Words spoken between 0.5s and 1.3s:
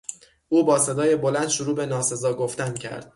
با صدای